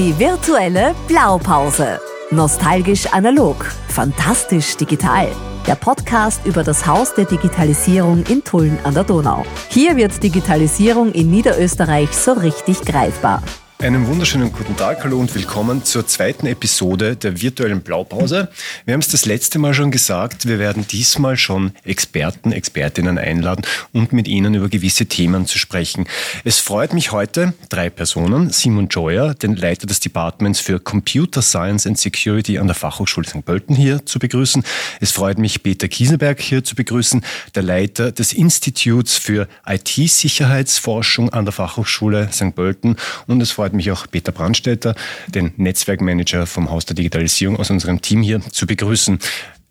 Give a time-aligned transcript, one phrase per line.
[0.00, 2.00] Die virtuelle Blaupause.
[2.30, 5.28] Nostalgisch analog, fantastisch digital.
[5.66, 9.44] Der Podcast über das Haus der Digitalisierung in Tulln an der Donau.
[9.68, 13.42] Hier wird Digitalisierung in Niederösterreich so richtig greifbar.
[13.82, 18.50] Einen wunderschönen guten Tag, hallo und willkommen zur zweiten Episode der virtuellen Blaupause.
[18.84, 23.64] Wir haben es das letzte Mal schon gesagt, wir werden diesmal schon Experten, Expertinnen einladen
[23.94, 26.06] und mit ihnen über gewisse Themen zu sprechen.
[26.44, 31.86] Es freut mich heute, drei Personen, Simon Joyer, den Leiter des Departments für Computer Science
[31.86, 33.46] and Security an der Fachhochschule St.
[33.46, 34.62] Pölten hier zu begrüßen.
[35.00, 41.46] Es freut mich, Peter Kiesenberg hier zu begrüßen, der Leiter des Instituts für IT-Sicherheitsforschung an
[41.46, 42.54] der Fachhochschule St.
[42.54, 44.96] Pölten und es freut freut mich auch Peter Brandstätter,
[45.28, 49.20] den Netzwerkmanager vom Haus der Digitalisierung aus unserem Team hier zu begrüßen.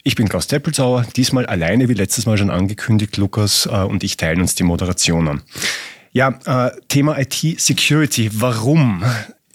[0.03, 4.15] Ich bin Klaus Teppelzauer, diesmal alleine, wie letztes Mal schon angekündigt, Lukas äh, und ich
[4.15, 5.41] teilen uns die Moderation an.
[6.13, 8.29] Ja, äh, Thema IT-Security.
[8.35, 9.03] Warum?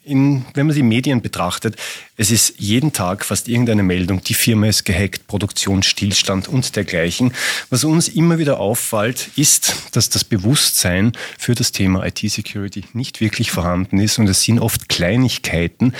[0.04, 1.76] In, wenn man die Medien betrachtet,
[2.16, 7.32] es ist jeden Tag fast irgendeine Meldung, die Firma ist gehackt, Produktionsstillstand und dergleichen.
[7.70, 13.50] Was uns immer wieder auffällt, ist, dass das Bewusstsein für das Thema IT-Security nicht wirklich
[13.50, 15.92] vorhanden ist und es sind oft Kleinigkeiten,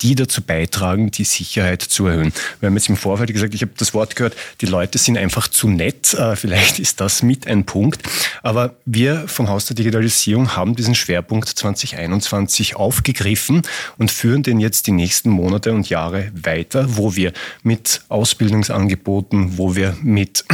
[0.00, 2.32] die dazu beitragen, die Sicherheit zu erhöhen.
[2.60, 5.48] Wir haben jetzt im Vorfeld gesagt, ich habe das Wort gehört, die Leute sind einfach
[5.48, 6.14] zu nett.
[6.14, 8.02] Äh, vielleicht ist das mit ein Punkt.
[8.42, 13.62] Aber wir vom Haus der Digitalisierung haben diesen Schwerpunkt 2021 aufgegriffen
[13.98, 17.32] und führen den jetzt die nächsten Monate Monate und Jahre weiter, wo wir
[17.64, 20.44] mit Ausbildungsangeboten, wo wir mit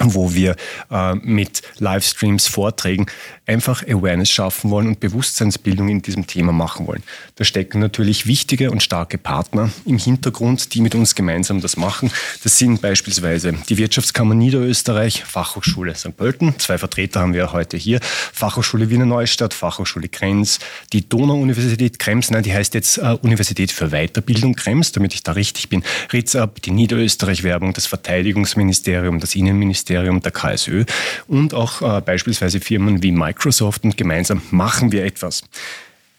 [0.00, 0.56] wo wir
[0.90, 3.06] äh, mit Livestreams, Vorträgen
[3.46, 7.02] einfach Awareness schaffen wollen und Bewusstseinsbildung in diesem Thema machen wollen.
[7.36, 12.10] Da stecken natürlich wichtige und starke Partner im Hintergrund, die mit uns gemeinsam das machen.
[12.42, 16.16] Das sind beispielsweise die Wirtschaftskammer Niederösterreich, Fachhochschule St.
[16.16, 20.58] Pölten, zwei Vertreter haben wir heute hier, Fachhochschule Wiener Neustadt, Fachhochschule Krems,
[20.92, 25.32] die Donau-Universität Krems, nein, die heißt jetzt äh, Universität für Weiterbildung Krems, damit ich da
[25.32, 25.82] richtig bin,
[26.12, 30.84] Ritzab, die Niederösterreich-Werbung, das Verteidigungsministerium, das Innenministerium, der KSÖ
[31.26, 35.42] und auch äh, beispielsweise Firmen wie Microsoft Microsoft und gemeinsam machen wir etwas.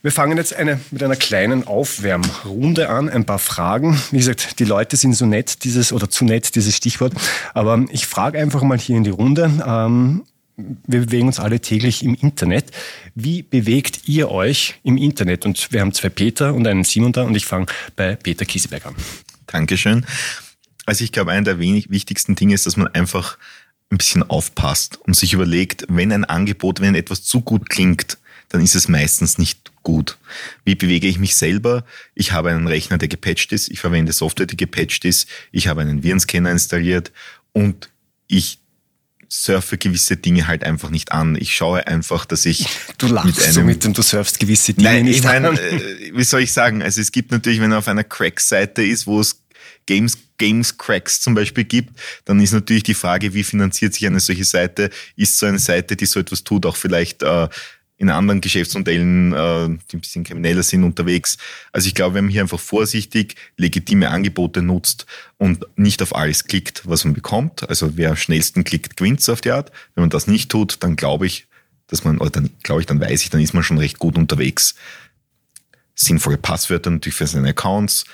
[0.02, 4.00] Wir fangen jetzt eine, mit einer kleinen Aufwärmrunde an, ein paar Fragen.
[4.12, 7.14] Wie gesagt, die Leute sind so nett, dieses oder zu nett, dieses Stichwort.
[7.54, 9.52] Aber ich frage einfach mal hier in die Runde.
[9.66, 10.24] Ähm,
[10.56, 12.72] wir bewegen uns alle täglich im Internet.
[13.14, 15.46] Wie bewegt ihr euch im Internet?
[15.46, 17.66] Und wir haben zwei Peter und einen Simon da und ich fange
[17.98, 18.96] bei Peter Kieseberg an.
[19.48, 20.06] Dankeschön.
[20.90, 23.38] Also ich glaube, einer der wenig wichtigsten Dinge ist, dass man einfach
[23.92, 28.18] ein bisschen aufpasst und sich überlegt, wenn ein Angebot, wenn etwas zu gut klingt,
[28.50, 30.18] dann ist es meistens nicht gut.
[30.66, 31.86] Wie bewege ich mich selber?
[32.16, 35.82] Ich habe einen Rechner, der gepatcht ist, ich verwende Software, die gepatcht ist, ich habe
[35.82, 37.12] einen Virenscanner installiert
[37.54, 37.92] und
[38.28, 38.60] ich
[39.28, 41.38] surfe gewisse Dinge halt einfach nicht an.
[41.40, 42.66] Ich schaue einfach, dass ich
[42.98, 45.50] du lachst mit einem, so mit dem du surfst gewisse Dinge Nein, nicht ich meine,
[45.50, 46.82] äh, wie soll ich sagen?
[46.82, 49.39] Also es gibt natürlich, wenn er auf einer Crack-Seite ist, wo es
[49.86, 54.20] Games, Games Cracks zum Beispiel gibt, dann ist natürlich die Frage, wie finanziert sich eine
[54.20, 54.90] solche Seite?
[55.16, 57.48] Ist so eine Seite, die so etwas tut, auch vielleicht äh,
[58.00, 61.38] in anderen Geschäftsmodellen, äh, die ein bisschen krimineller sind, unterwegs.
[61.74, 65.06] Also ich glaube, wenn man hier einfach vorsichtig legitime Angebote nutzt
[65.38, 69.42] und nicht auf alles klickt, was man bekommt, also wer am schnellsten klickt, gewinnt auf
[69.42, 69.72] die Art.
[69.96, 71.48] Wenn man das nicht tut, dann glaube ich,
[71.88, 74.18] dass man, oder dann glaube ich, dann weiß ich, dann ist man schon recht gut
[74.18, 74.76] unterwegs.
[75.94, 78.06] Sinnvolle Passwörter natürlich für seine Accounts,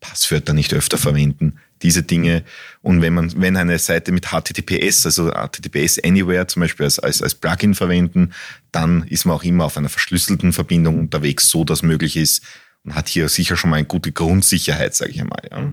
[0.00, 2.44] Passwörter nicht öfter verwenden, diese Dinge.
[2.82, 7.22] Und wenn man, wenn eine Seite mit HTTPS, also HTTPS Anywhere zum Beispiel als, als,
[7.22, 8.32] als Plugin verwenden,
[8.72, 12.42] dann ist man auch immer auf einer verschlüsselten Verbindung unterwegs, so dass möglich ist
[12.84, 15.42] und hat hier sicher schon mal eine gute Grundsicherheit, sage ich einmal.
[15.50, 15.72] Ja.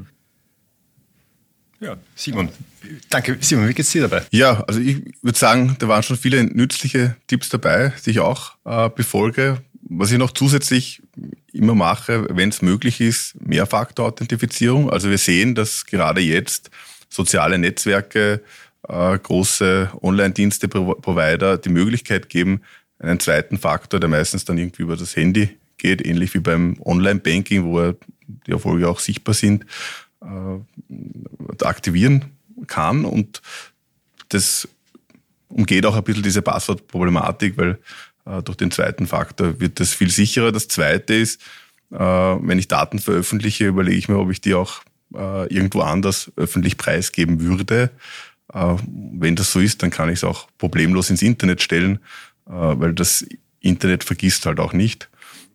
[1.81, 2.49] Ja, Simon,
[3.09, 3.37] danke.
[3.41, 4.23] Simon, wie geht's dir dabei?
[4.31, 8.55] Ja, also ich würde sagen, da waren schon viele nützliche Tipps dabei, die ich auch
[8.65, 9.61] äh, befolge.
[9.87, 11.01] Was ich noch zusätzlich
[11.53, 14.89] immer mache, wenn es möglich ist, Mehrfaktor-Authentifizierung.
[14.89, 16.71] Also wir sehen, dass gerade jetzt
[17.09, 18.41] soziale Netzwerke,
[18.87, 22.61] äh, große Online-Dienste, Provider die Möglichkeit geben,
[22.99, 27.65] einen zweiten Faktor, der meistens dann irgendwie über das Handy geht, ähnlich wie beim Online-Banking,
[27.65, 27.93] wo
[28.27, 29.65] die Erfolge auch sichtbar sind,
[30.21, 32.25] äh, aktivieren
[32.67, 33.05] kann.
[33.05, 33.41] Und
[34.29, 34.67] das
[35.47, 37.79] umgeht auch ein bisschen diese Passwortproblematik, weil
[38.43, 40.51] durch den zweiten Faktor wird das viel sicherer.
[40.51, 41.41] Das zweite ist,
[41.91, 44.81] äh, wenn ich Daten veröffentliche, überlege ich mir, ob ich die auch
[45.13, 47.91] äh, irgendwo anders öffentlich preisgeben würde.
[48.53, 51.97] Wenn das so ist, dann kann ich es auch problemlos ins Internet stellen,
[52.45, 53.25] weil das
[53.59, 55.09] Internet vergisst halt auch nicht.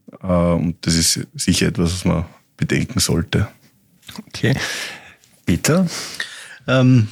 [0.07, 2.27] Und das ist sicher etwas, was man
[2.57, 3.47] bedenken sollte.
[4.27, 4.57] Okay.
[5.47, 5.87] Peter?
[6.67, 7.07] Ähm,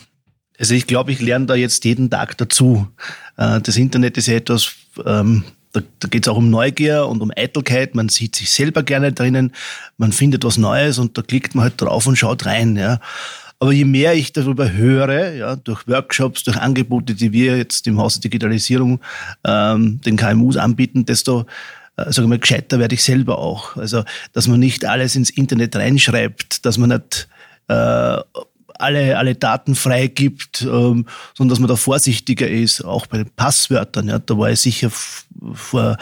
[0.58, 2.88] also ich glaube, ich lerne da jetzt jeden Tag dazu.
[3.37, 4.72] Das Internet ist etwas,
[5.06, 7.94] ähm, da, da geht es auch um Neugier und um Eitelkeit.
[7.94, 9.52] Man sieht sich selber gerne drinnen,
[9.96, 12.76] man findet was Neues und da klickt man halt drauf und schaut rein.
[12.76, 13.00] Ja.
[13.60, 17.99] Aber je mehr ich darüber höre, ja, durch Workshops, durch Angebote, die wir jetzt im
[17.99, 19.00] Haus der Digitalisierung
[19.44, 21.44] ähm, den KMUs anbieten, desto
[21.96, 23.76] äh, sagen wir, gescheiter werde ich selber auch.
[23.76, 27.28] Also, dass man nicht alles ins Internet reinschreibt, dass man nicht
[27.66, 28.19] äh,
[28.78, 34.08] alle, alle Daten freigibt, ähm, sondern dass man da vorsichtiger ist, auch bei den Passwörtern.
[34.08, 35.96] Ja, da war ich sicher vor,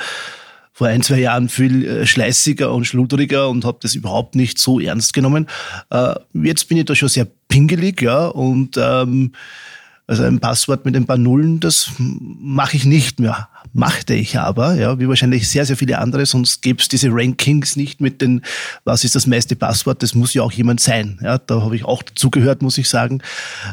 [0.73, 4.79] vor ein, zwei Jahren viel äh, schleißiger und schludriger und habe das überhaupt nicht so
[4.79, 5.47] ernst genommen.
[5.91, 9.33] Äh, jetzt bin ich da schon sehr pingelig, ja, und ähm,
[10.07, 14.75] also ein Passwort mit ein paar Nullen, das mache ich nicht mehr machte ich aber,
[14.75, 18.43] ja, wie wahrscheinlich sehr, sehr viele andere, sonst gäbe es diese Rankings nicht mit den,
[18.85, 21.19] was ist das meiste Passwort, das muss ja auch jemand sein.
[21.23, 23.23] Ja, da habe ich auch dazugehört, muss ich sagen.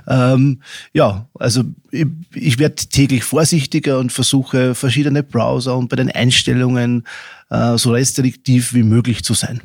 [0.07, 0.61] Ähm,
[0.93, 7.05] ja, also ich, ich werde täglich vorsichtiger und versuche verschiedene Browser und bei den Einstellungen
[7.49, 9.61] äh, so restriktiv wie möglich zu sein.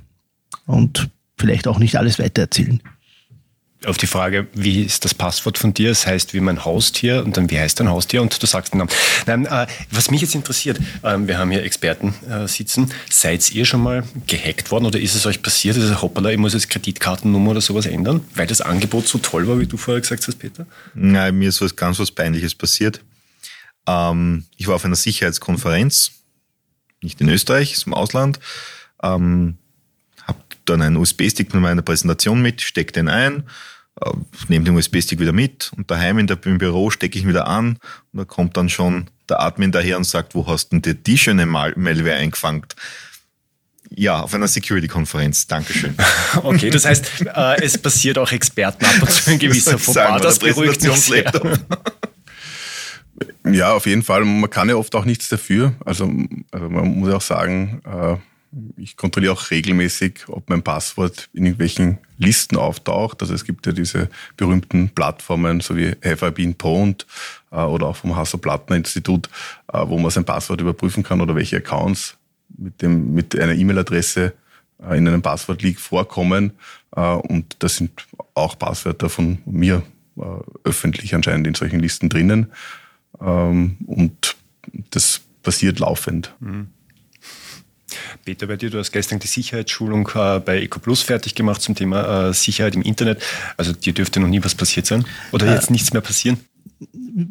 [0.67, 2.81] Und vielleicht auch nicht alles weitererzählen
[3.85, 5.91] auf die Frage, wie ist das Passwort von dir?
[5.91, 8.21] Es heißt wie mein Haustier und dann wie heißt dein Haustier?
[8.23, 8.91] Und du sagst den Namen.
[9.27, 12.93] Nein, äh, was mich jetzt interessiert, äh, wir haben hier Experten äh, sitzen.
[13.09, 15.77] Seid ihr schon mal gehackt worden oder ist es euch passiert?
[15.77, 19.61] Also hoppala, ich muss jetzt Kreditkartennummer oder sowas ändern, weil das Angebot so toll war,
[19.61, 20.67] wie du vorher gesagt hast, Peter?
[20.95, 23.01] Nein, mir ist was ganz was Peinliches passiert.
[23.87, 26.11] Ähm, ich war auf einer Sicherheitskonferenz,
[27.01, 28.41] nicht in Österreich, ist im Ausland.
[29.05, 29.57] Ähm,
[30.69, 33.45] dann einen USB-Stick mit meiner Präsentation mit, stecke den ein,
[34.01, 34.11] äh,
[34.49, 37.47] nehme den USB-Stick wieder mit und daheim in der, im Büro stecke ich ihn wieder
[37.47, 37.79] an
[38.13, 41.19] und da kommt dann schon der Admin daher und sagt, wo hast denn dir die
[41.19, 42.65] schöne Mal Malware eingefangen?
[43.91, 45.47] Ja, auf einer Security-Konferenz.
[45.47, 45.95] Dankeschön.
[46.43, 50.21] Okay, das heißt, äh, es passiert auch Experten ab und zu ein gewisser Fauxpas.
[50.21, 51.33] Das beruhigt mich sehr.
[53.53, 54.25] Ja, auf jeden Fall.
[54.25, 55.75] Man kann ja oft auch nichts dafür.
[55.85, 56.11] Also,
[56.51, 58.17] also man muss auch sagen, äh,
[58.77, 63.21] ich kontrolliere auch regelmäßig, ob mein Passwort in irgendwelchen Listen auftaucht.
[63.21, 67.07] Also es gibt ja diese berühmten Plattformen, so wie Have I Been Pwned
[67.51, 69.29] äh, oder auch vom Hasso-Plattner-Institut,
[69.73, 72.17] äh, wo man sein Passwort überprüfen kann oder welche Accounts
[72.57, 74.33] mit, dem, mit einer E-Mail-Adresse
[74.83, 76.53] äh, in einem Passwort-Leak vorkommen.
[76.91, 79.83] Und da sind auch Passwörter von mir
[80.65, 82.51] öffentlich anscheinend in solchen Listen drinnen.
[83.21, 84.37] Ähm, und
[84.91, 86.35] das passiert laufend.
[86.41, 86.69] Mhm.
[88.25, 92.29] Peter, bei dir, du hast gestern die Sicherheitsschulung äh, bei EcoPlus fertig gemacht zum Thema
[92.29, 93.23] äh, Sicherheit im Internet.
[93.57, 96.39] Also dir dürfte noch nie was passiert sein oder äh, jetzt nichts mehr passieren?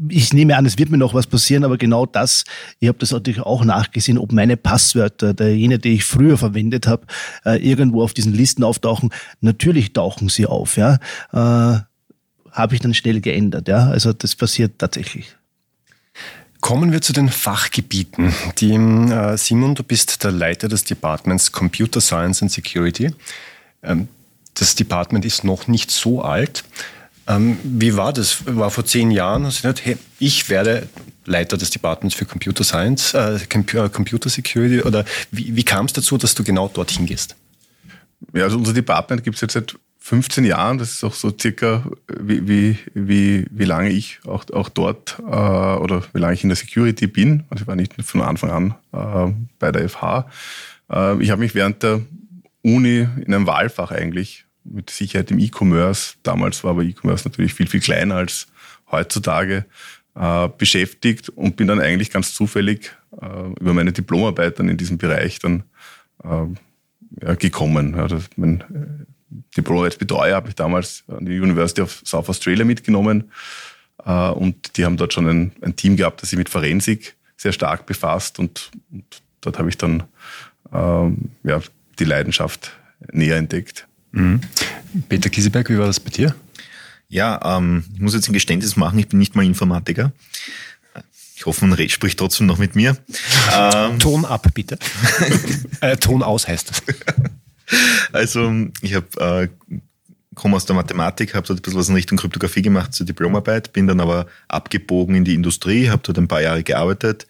[0.09, 2.43] ich nehme an, es wird mir noch was passieren, aber genau das,
[2.79, 6.87] ich habe das natürlich auch nachgesehen, ob meine Passwörter, der jene, die ich früher verwendet
[6.87, 7.05] habe,
[7.45, 9.11] äh, irgendwo auf diesen Listen auftauchen.
[9.41, 10.95] Natürlich tauchen sie auf, ja.
[11.31, 11.79] Äh,
[12.51, 13.87] habe ich dann schnell geändert, ja.
[13.87, 15.36] Also das passiert tatsächlich.
[16.67, 18.33] Kommen wir zu den Fachgebieten.
[18.57, 23.11] Die, äh, Simon, du bist der Leiter des Departments Computer Science and Security.
[23.83, 24.09] Ähm,
[24.53, 26.65] das Department ist noch nicht so alt.
[27.25, 28.45] Ähm, wie war das?
[28.45, 30.89] War vor zehn Jahren, hast du gesagt, hey, ich werde
[31.23, 36.17] Leiter des Departments für Computer Science, äh, Computer Security, oder wie, wie kam es dazu,
[36.17, 37.37] dass du genau dorthin gehst?
[38.33, 41.83] Ja, also unser Department gibt es jetzt seit 15 Jahren, das ist auch so circa,
[42.17, 46.49] wie, wie, wie, wie lange ich auch, auch dort äh, oder wie lange ich in
[46.49, 47.43] der Security bin.
[47.49, 50.29] Also ich war nicht von Anfang an äh, bei der FH.
[50.89, 52.03] Äh, ich habe mich während der
[52.61, 57.67] Uni in einem Wahlfach eigentlich mit Sicherheit im E-Commerce, damals war aber E-Commerce natürlich viel,
[57.67, 58.47] viel kleiner als
[58.89, 59.65] heutzutage,
[60.15, 64.99] äh, beschäftigt und bin dann eigentlich ganz zufällig äh, über meine Diplomarbeit dann in diesem
[64.99, 65.63] Bereich dann
[66.23, 66.45] äh,
[67.25, 67.93] ja, gekommen.
[67.97, 68.63] Ja, das, mein,
[69.29, 73.31] Diplom als Betreuer habe ich damals an die University of South Australia mitgenommen.
[74.05, 77.51] Äh, und die haben dort schon ein, ein Team gehabt, das sich mit Forensik sehr
[77.53, 78.39] stark befasst.
[78.39, 79.05] Und, und
[79.41, 80.03] dort habe ich dann
[80.73, 81.61] ähm, ja,
[81.99, 82.71] die Leidenschaft
[83.11, 83.87] näher entdeckt.
[84.11, 84.41] Mhm.
[85.09, 86.35] Peter Kieseberg, wie war das bei dir?
[87.09, 90.11] Ja, ähm, ich muss jetzt ein Geständnis machen, ich bin nicht mal Informatiker.
[91.35, 92.97] Ich hoffe, man spricht trotzdem noch mit mir.
[93.49, 94.77] Ähm, Ton ab, bitte.
[95.81, 96.83] äh, Ton aus heißt das.
[98.13, 99.75] Also ich habe äh,
[100.37, 103.73] komme aus der Mathematik, habe dort ein bisschen was in Richtung Kryptographie gemacht zur Diplomarbeit,
[103.73, 107.27] bin dann aber abgebogen in die Industrie, habe dort ein paar Jahre gearbeitet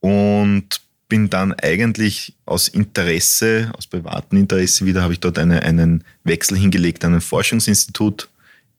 [0.00, 6.02] und bin dann eigentlich aus Interesse, aus privatem Interesse wieder, habe ich dort eine, einen
[6.24, 8.28] Wechsel hingelegt an ein Forschungsinstitut,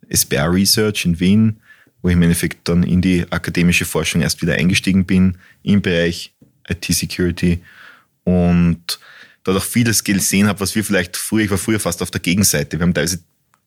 [0.09, 1.57] SBR Research in Wien,
[2.01, 6.33] wo ich im Endeffekt dann in die akademische Forschung erst wieder eingestiegen bin im Bereich
[6.67, 7.61] IT-Security
[8.25, 8.99] und
[9.47, 12.21] dort auch vieles gesehen habe, was wir vielleicht früher, ich war früher fast auf der
[12.21, 12.77] Gegenseite.
[12.79, 13.19] Wir haben teilweise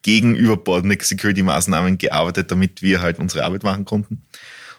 [0.02, 4.22] gegen überbordende Security-Maßnahmen gearbeitet, damit wir halt unsere Arbeit machen konnten.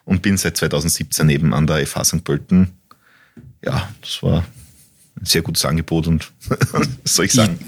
[0.04, 2.24] Und bin seit 2017 eben an der FH St.
[2.24, 2.74] Pölten
[3.64, 4.44] ja, das war
[5.20, 6.32] ein sehr gutes Angebot und
[6.72, 7.60] was soll ich sagen?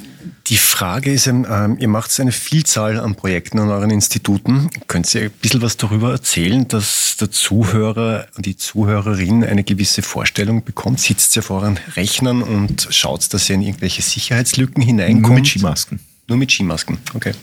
[0.47, 4.69] Die Frage ist, ähm, ihr macht eine Vielzahl an Projekten an euren Instituten.
[4.87, 10.01] Könnt ihr ein bisschen was darüber erzählen, dass der Zuhörer und die Zuhörerin eine gewisse
[10.01, 10.99] Vorstellung bekommt?
[10.99, 15.27] Sitzt ihr vor euren Rechnern und schaut, dass ihr in irgendwelche Sicherheitslücken hineinkommt?
[15.27, 15.99] Nur mit Skimasken.
[16.27, 17.33] Nur mit Skimasken, okay.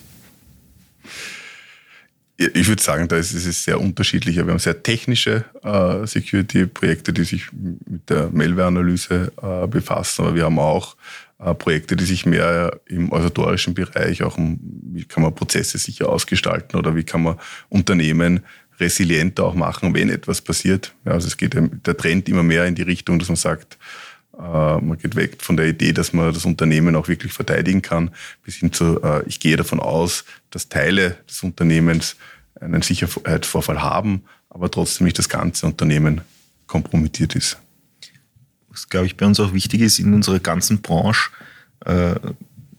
[2.37, 4.37] Ich würde sagen, da ist es sehr unterschiedlich.
[4.37, 10.45] Wir haben sehr technische äh, Security-Projekte, die sich mit der Malware-Analyse äh, befassen, aber wir
[10.45, 10.97] haben auch
[11.59, 14.61] Projekte, die sich mehr im organisatorischen Bereich auch um,
[14.93, 17.39] wie kann man Prozesse sicher ausgestalten oder wie kann man
[17.71, 18.41] Unternehmen
[18.79, 20.95] resilienter auch machen, wenn etwas passiert.
[21.05, 23.79] Ja, also es geht der Trend immer mehr in die Richtung, dass man sagt,
[24.39, 28.11] äh, man geht weg von der Idee, dass man das Unternehmen auch wirklich verteidigen kann,
[28.43, 32.17] bis hin zu, äh, ich gehe davon aus, dass Teile des Unternehmens
[32.61, 36.23] einen Sicherheitsvorfall haben, aber trotzdem nicht das ganze Unternehmen
[36.67, 37.59] kompromittiert ist.
[38.71, 41.31] Was, glaube ich, bei uns auch wichtig ist in unserer ganzen Branche,
[41.85, 42.15] äh,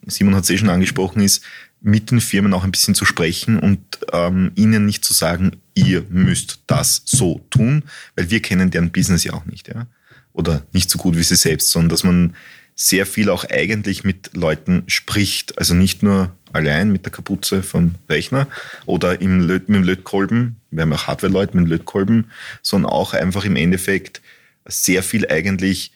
[0.07, 1.43] Simon hat es eh schon angesprochen, ist,
[1.81, 3.79] mit den Firmen auch ein bisschen zu sprechen und
[4.13, 7.83] ähm, ihnen nicht zu sagen, ihr müsst das so tun,
[8.15, 9.87] weil wir kennen deren Business ja auch nicht, ja.
[10.33, 12.35] Oder nicht so gut wie sie selbst, sondern dass man
[12.75, 15.57] sehr viel auch eigentlich mit Leuten spricht.
[15.57, 18.47] Also nicht nur allein mit der Kapuze vom Rechner
[18.85, 22.31] oder im Löt, mit dem Lötkolben, wir haben auch Hardware-Leute mit dem Lötkolben,
[22.61, 24.21] sondern auch einfach im Endeffekt
[24.65, 25.91] sehr viel eigentlich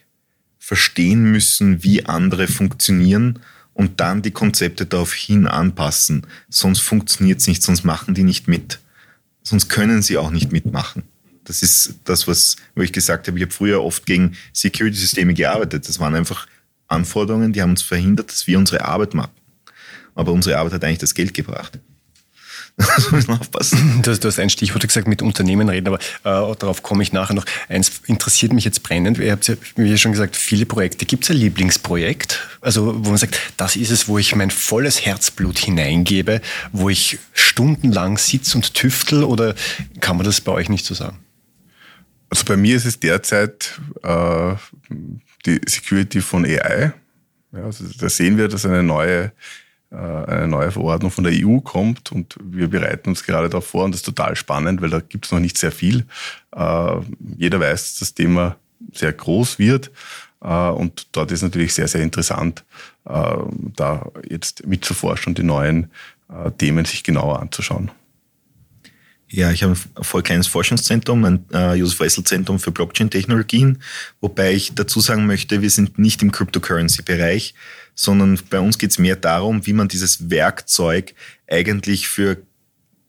[0.58, 3.38] verstehen müssen, wie andere funktionieren
[3.72, 6.26] und dann die Konzepte daraufhin anpassen.
[6.48, 8.80] Sonst funktioniert es nicht, sonst machen die nicht mit.
[9.42, 11.04] Sonst können sie auch nicht mitmachen.
[11.44, 13.38] Das ist das, was wo ich gesagt habe.
[13.38, 15.88] Ich habe früher oft gegen Security-Systeme gearbeitet.
[15.88, 16.48] Das waren einfach
[16.88, 19.30] Anforderungen, die haben uns verhindert, dass wir unsere Arbeit machen.
[20.14, 21.78] Aber unsere Arbeit hat eigentlich das Geld gebracht.
[22.65, 22.65] das müssen wir aufpassen.
[24.02, 27.12] Du hast, du hast ein Stichwort gesagt mit Unternehmen reden, aber äh, darauf komme ich
[27.12, 27.46] nachher noch.
[27.68, 29.18] Eins interessiert mich jetzt brennend.
[29.18, 31.06] Ihr habt ja, wie schon gesagt, viele Projekte.
[31.06, 32.46] Gibt es ein Lieblingsprojekt?
[32.60, 36.42] Also, wo man sagt, das ist es, wo ich mein volles Herzblut hineingebe,
[36.72, 39.54] wo ich stundenlang sitze und tüftel oder
[40.00, 41.18] kann man das bei euch nicht so sagen?
[42.28, 44.54] Also bei mir ist es derzeit äh,
[45.46, 46.92] die Security von AI.
[47.52, 49.32] Ja, also da sehen wir, dass eine neue
[49.90, 53.92] eine neue Verordnung von der EU kommt und wir bereiten uns gerade darauf vor und
[53.92, 56.06] das ist total spannend, weil da gibt es noch nicht sehr viel.
[56.54, 56.96] Äh,
[57.36, 58.56] jeder weiß, dass das Thema
[58.92, 59.90] sehr groß wird
[60.42, 62.64] äh, und dort ist natürlich sehr, sehr interessant,
[63.04, 65.92] da jetzt mitzuforschen und die neuen
[66.58, 67.92] Themen sich genauer anzuschauen.
[69.28, 73.78] Ja, ich habe ein voll kleines Forschungszentrum, ein äh, Josef Wessel Zentrum für Blockchain-Technologien,
[74.20, 77.54] wobei ich dazu sagen möchte, wir sind nicht im Cryptocurrency-Bereich,
[77.94, 81.14] sondern bei uns geht es mehr darum, wie man dieses Werkzeug
[81.48, 82.38] eigentlich für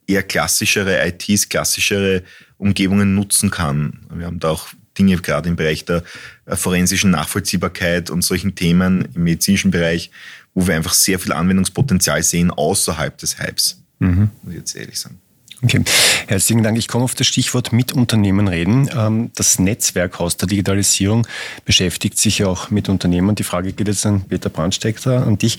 [0.08, 2.24] eher klassischere ITs, klassischere
[2.58, 4.00] Umgebungen nutzen kann.
[4.12, 6.04] Wir haben da auch Dinge gerade im Bereich der
[6.46, 10.10] äh, forensischen Nachvollziehbarkeit und solchen Themen im medizinischen Bereich,
[10.56, 14.32] wo wir einfach sehr viel Anwendungspotenzial sehen außerhalb des Hypes, mhm.
[14.42, 15.20] muss ich jetzt ehrlich sagen.
[15.64, 15.84] Okay,
[16.28, 16.78] herzlichen Dank.
[16.78, 18.92] Ich komme auf das Stichwort mit Unternehmen reden.
[18.96, 21.26] Ähm, das Netzwerkhaus der Digitalisierung
[21.66, 23.34] beschäftigt sich ja auch mit Unternehmen.
[23.34, 25.58] Die Frage geht jetzt an Peter Brandstecker, an dich.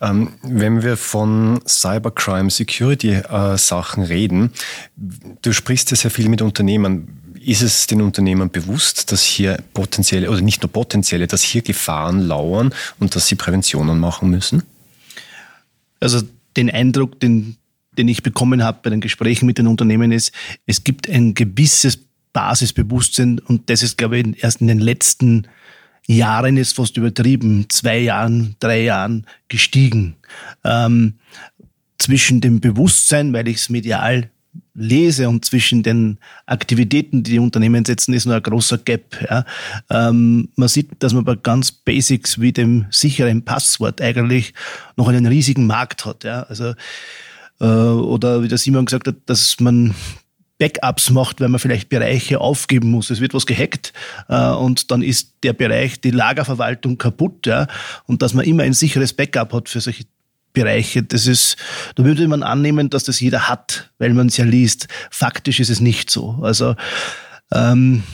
[0.00, 4.50] Ähm, wenn wir von Cybercrime Security äh, Sachen reden,
[4.96, 7.20] du sprichst ja sehr viel mit Unternehmen.
[7.38, 12.20] Ist es den Unternehmern bewusst, dass hier potenzielle, oder nicht nur potenzielle, dass hier Gefahren
[12.20, 14.62] lauern und dass sie Präventionen machen müssen?
[16.00, 16.22] Also
[16.56, 17.58] den Eindruck, den
[17.98, 20.32] den ich bekommen habe bei den Gesprächen mit den Unternehmen, ist,
[20.66, 21.98] es gibt ein gewisses
[22.32, 25.46] Basisbewusstsein und das ist, glaube ich, erst in den letzten
[26.06, 30.16] Jahren ist fast übertrieben, zwei Jahren, drei Jahren gestiegen.
[30.64, 31.14] Ähm,
[31.98, 34.30] zwischen dem Bewusstsein, weil ich es medial
[34.74, 39.16] lese und zwischen den Aktivitäten, die die Unternehmen setzen, ist nur ein großer Gap.
[39.28, 39.44] Ja.
[39.88, 44.52] Ähm, man sieht, dass man bei ganz Basics wie dem sicheren Passwort eigentlich
[44.96, 46.24] noch einen riesigen Markt hat.
[46.24, 46.42] Ja.
[46.42, 46.74] Also
[47.60, 49.94] äh, oder wie der Simon gesagt hat, dass man
[50.58, 53.10] Backups macht, weil man vielleicht Bereiche aufgeben muss.
[53.10, 53.92] Es wird was gehackt
[54.28, 57.46] äh, und dann ist der Bereich, die Lagerverwaltung kaputt.
[57.46, 57.66] Ja?
[58.06, 60.04] Und dass man immer ein sicheres Backup hat für solche
[60.52, 61.56] Bereiche, das ist,
[61.96, 64.86] da würde man annehmen, dass das jeder hat, weil man es ja liest.
[65.10, 66.38] Faktisch ist es nicht so.
[66.42, 66.76] Also
[67.52, 68.04] ähm,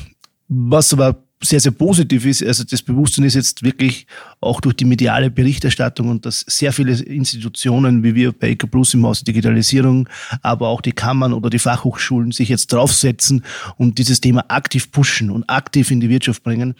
[0.48, 2.42] was aber sehr, sehr positiv ist.
[2.42, 4.06] Also das Bewusstsein ist jetzt wirklich
[4.40, 9.06] auch durch die mediale Berichterstattung und dass sehr viele Institutionen, wie wir bei EcoPlus im
[9.06, 10.08] Haus Digitalisierung,
[10.42, 13.44] aber auch die Kammern oder die Fachhochschulen sich jetzt draufsetzen
[13.76, 16.74] und dieses Thema aktiv pushen und aktiv in die Wirtschaft bringen.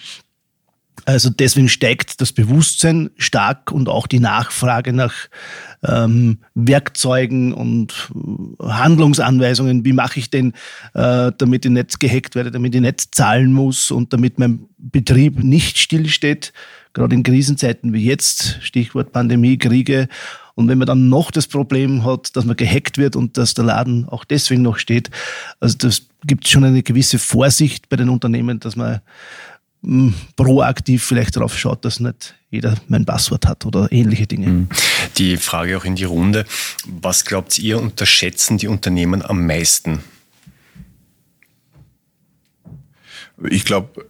[1.05, 5.15] Also deswegen steigt das Bewusstsein stark und auch die Nachfrage nach
[5.83, 9.85] ähm, Werkzeugen und äh, Handlungsanweisungen.
[9.85, 10.53] Wie mache ich denn,
[10.95, 15.43] äh, damit ich nicht gehackt werde, damit ich nicht zahlen muss und damit mein Betrieb
[15.43, 16.53] nicht stillsteht,
[16.93, 20.09] gerade in Krisenzeiten wie jetzt, Stichwort Pandemie, Kriege.
[20.55, 23.65] Und wenn man dann noch das Problem hat, dass man gehackt wird und dass der
[23.65, 25.11] Laden auch deswegen noch steht,
[25.59, 29.01] also das gibt schon eine gewisse Vorsicht bei den Unternehmen, dass man
[30.37, 34.49] proaktiv vielleicht darauf schaut, dass nicht jeder mein Passwort hat oder ähnliche Dinge.
[34.49, 34.69] Mhm.
[35.17, 36.45] Die Frage auch in die Runde.
[36.87, 40.01] Was glaubt ihr, unterschätzen die Unternehmen am meisten?
[43.49, 44.07] Ich glaube,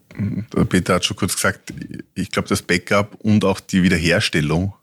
[0.68, 1.72] Peter hat schon kurz gesagt,
[2.14, 4.74] ich glaube, das Backup und auch die Wiederherstellung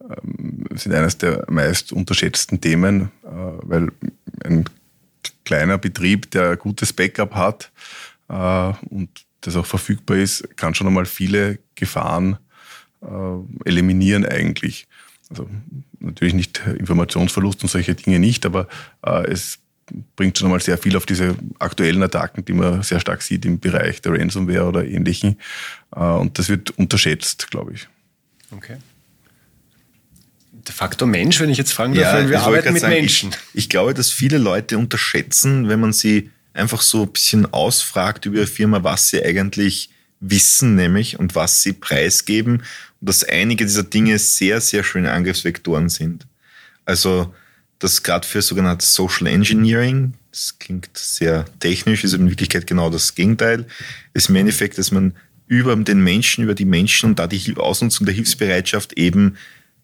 [0.00, 3.28] ähm, sind eines der meist unterschätzten Themen, äh,
[3.62, 3.88] weil
[4.44, 4.64] ein
[5.44, 7.70] kleiner Betrieb, der ein gutes Backup hat
[8.30, 9.10] äh, und
[9.42, 12.38] das auch verfügbar ist, kann schon einmal viele Gefahren
[13.02, 14.86] äh, eliminieren eigentlich.
[15.28, 15.48] Also
[16.00, 18.68] natürlich nicht Informationsverlust und solche Dinge nicht, aber
[19.04, 19.58] äh, es
[20.16, 23.58] bringt schon einmal sehr viel auf diese aktuellen Attacken, die man sehr stark sieht im
[23.58, 25.38] Bereich der Ransomware oder ähnlichen.
[25.94, 27.88] Äh, und das wird unterschätzt, glaube ich.
[28.50, 28.76] Okay.
[30.52, 33.30] Der Faktor Mensch, wenn ich jetzt fragen darf, ja, wir arbeiten mit sagen, Menschen.
[33.52, 38.26] Ich, ich glaube, dass viele Leute unterschätzen, wenn man sie einfach so ein bisschen ausfragt
[38.26, 39.90] über ihre Firma, was sie eigentlich
[40.20, 42.62] wissen, nämlich und was sie preisgeben
[43.00, 46.26] und dass einige dieser Dinge sehr, sehr schöne Angriffsvektoren sind.
[46.84, 47.34] Also
[47.78, 53.14] das gerade für sogenannte Social Engineering, das klingt sehr technisch, ist in Wirklichkeit genau das
[53.14, 53.66] Gegenteil,
[54.14, 55.14] ist im Endeffekt, dass man
[55.48, 59.36] über den Menschen, über die Menschen und da die Ausnutzung der Hilfsbereitschaft eben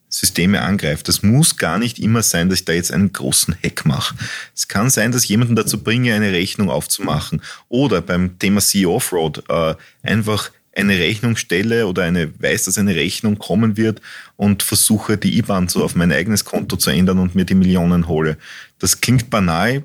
[0.08, 1.08] Systeme angreift.
[1.08, 4.16] Das muss gar nicht immer sein, dass ich da jetzt einen großen Hack mache.
[4.54, 7.42] Es kann sein, dass ich jemanden dazu bringe, eine Rechnung aufzumachen.
[7.68, 12.94] Oder beim Thema CEO Offroad äh, einfach eine Rechnung stelle oder eine weiß, dass eine
[12.94, 14.00] Rechnung kommen wird
[14.36, 18.06] und versuche, die IBAN so auf mein eigenes Konto zu ändern und mir die Millionen
[18.06, 18.38] hole.
[18.78, 19.82] Das klingt banal,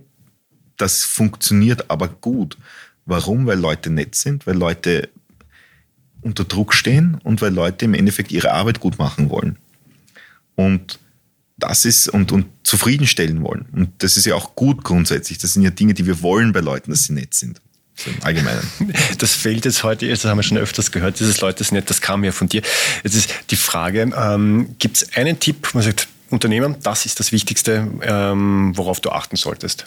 [0.77, 2.57] das funktioniert aber gut.
[3.05, 3.47] Warum?
[3.47, 5.09] Weil Leute nett sind, weil Leute
[6.21, 9.57] unter Druck stehen und weil Leute im Endeffekt ihre Arbeit gut machen wollen.
[10.55, 10.99] Und
[11.57, 13.65] das ist und, und zufriedenstellen wollen.
[13.71, 15.37] Und das ist ja auch gut grundsätzlich.
[15.37, 17.61] Das sind ja Dinge, die wir wollen bei Leuten, dass sie nett sind.
[17.95, 18.61] So im Allgemeinen.
[19.19, 22.01] Das fehlt jetzt heute, das haben wir schon öfters gehört, dieses Leute sind nett, das
[22.01, 22.61] kam ja von dir.
[23.03, 27.31] Jetzt ist die Frage, ähm, gibt es einen Tipp, man sagt, Unternehmer, das ist das
[27.31, 29.85] Wichtigste, ähm, worauf du achten solltest?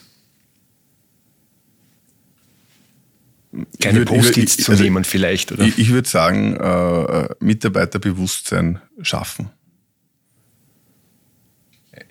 [3.80, 5.64] Keine Post-its zu also nehmen vielleicht, oder?
[5.64, 9.50] Ich, ich würde sagen, äh, Mitarbeiterbewusstsein schaffen.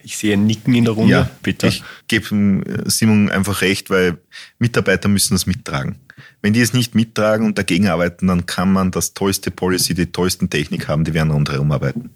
[0.06, 1.12] Ich sehe ein Nicken in der Runde.
[1.12, 1.66] Ja, bitte.
[1.66, 4.20] Ich gebe äh, Simon einfach recht, weil
[4.60, 5.96] Mitarbeiter müssen das mittragen.
[6.44, 10.06] Wenn die es nicht mittragen und dagegen arbeiten, dann kann man das tollste Policy, die
[10.06, 12.12] tollsten Technik haben, die werden rundherum arbeiten.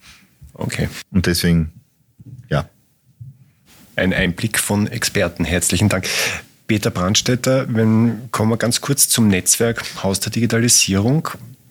[0.54, 0.88] Okay.
[1.10, 1.72] Und deswegen,
[2.48, 2.70] ja.
[3.96, 5.44] Ein Einblick von Experten.
[5.44, 6.08] Herzlichen Dank.
[6.68, 11.28] Peter Brandstätter, wenn, kommen wir ganz kurz zum Netzwerk Haus der Digitalisierung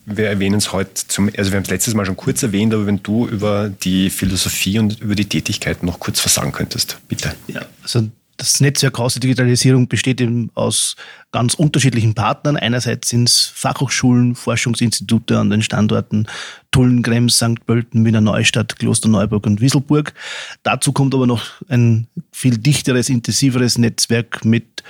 [0.09, 2.87] wir erwähnen es heute zum, also wir haben es letztes Mal schon kurz erwähnt, aber
[2.87, 7.35] wenn du über die Philosophie und über die Tätigkeit noch kurz versagen könntest, bitte.
[7.47, 10.95] Ja, also das Netzwerk Haus der Digitalisierung besteht eben aus
[11.33, 12.57] ganz unterschiedlichen Partnern.
[12.57, 16.29] Einerseits sind es Fachhochschulen, Forschungsinstitute an den Standorten
[16.71, 17.67] Tulln, Krems, St.
[17.67, 20.15] Pölten, Wiener Neustadt, Klosterneuburg und Wieselburg.
[20.63, 24.85] Dazu kommt aber noch ein viel dichteres, intensiveres Netzwerk mit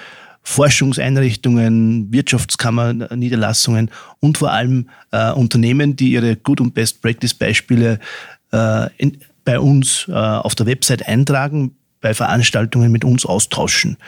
[0.49, 8.01] Forschungseinrichtungen, Wirtschaftskammer, Niederlassungen und vor allem äh, Unternehmen, die ihre Good- und Best-Practice-Beispiele
[8.51, 8.89] äh,
[9.45, 13.99] bei uns äh, auf der Website eintragen, bei Veranstaltungen mit uns austauschen.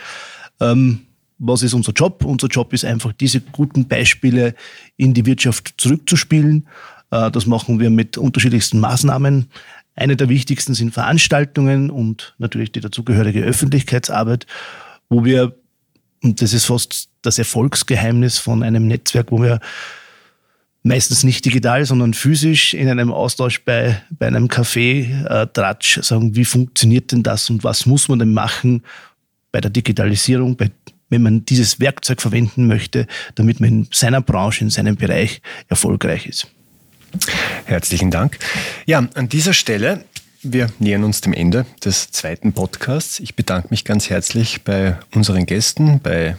[0.61, 1.03] Ähm,
[1.39, 2.25] was ist unser Job?
[2.25, 4.55] Unser Job ist einfach, diese guten Beispiele
[4.97, 6.67] in die Wirtschaft zurückzuspielen.
[7.11, 9.51] Äh, das machen wir mit unterschiedlichsten Maßnahmen.
[9.95, 14.47] Eine der wichtigsten sind Veranstaltungen und natürlich die dazugehörige Öffentlichkeitsarbeit,
[15.11, 15.60] wo wir
[16.23, 19.61] und das ist fast das Erfolgsgeheimnis von einem Netzwerk, wo wir
[20.83, 26.35] meistens nicht digital, sondern physisch in einem Austausch bei, bei einem Café äh, Tratsch sagen,
[26.37, 28.83] wie funktioniert denn das und was muss man denn machen
[29.53, 30.71] bei der Digitalisierung, bei,
[31.11, 36.27] wenn man dieses Werkzeug verwenden möchte, damit man in seiner Branche, in seinem Bereich erfolgreich
[36.27, 36.47] ist.
[37.65, 38.39] Herzlichen Dank.
[38.87, 40.05] Ja, an dieser Stelle
[40.43, 43.21] wir nähern uns dem Ende des zweiten Podcasts.
[43.21, 46.37] Ich bedanke mich ganz herzlich bei unseren Gästen, bei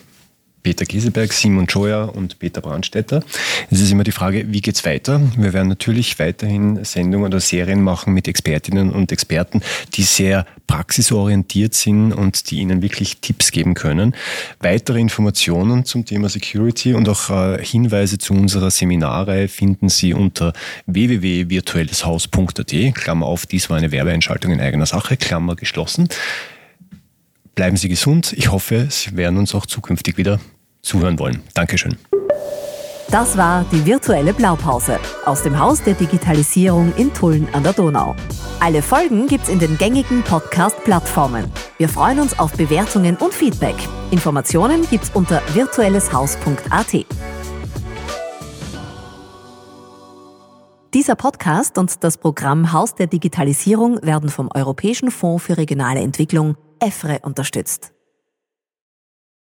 [0.63, 3.23] Peter Gieseberg, Simon Scheuer und Peter Brandstetter.
[3.69, 5.21] Es ist immer die Frage, wie geht's weiter?
[5.37, 9.61] Wir werden natürlich weiterhin Sendungen oder Serien machen mit Expertinnen und Experten,
[9.93, 14.15] die sehr praxisorientiert sind und die Ihnen wirklich Tipps geben können.
[14.59, 20.53] Weitere Informationen zum Thema Security und auch äh, Hinweise zu unserer Seminarreihe finden Sie unter
[20.85, 22.95] www.virtuelleshaus.at.
[22.95, 26.09] Klammer auf, dies war eine Werbeeinschaltung in eigener Sache, Klammer geschlossen.
[27.55, 28.33] Bleiben Sie gesund.
[28.33, 30.39] Ich hoffe, Sie werden uns auch zukünftig wieder
[30.81, 31.43] zuhören wollen.
[31.53, 31.97] Dankeschön.
[33.11, 38.15] Das war die virtuelle Blaupause aus dem Haus der Digitalisierung in Tulln an der Donau.
[38.61, 41.51] Alle Folgen gibt's in den gängigen Podcast-Plattformen.
[41.77, 43.75] Wir freuen uns auf Bewertungen und Feedback.
[44.11, 47.05] Informationen gibt's unter virtuelleshaus.at.
[50.93, 56.55] Dieser Podcast und das Programm Haus der Digitalisierung werden vom Europäischen Fonds für regionale Entwicklung
[56.83, 57.93] EFRE unterstützt.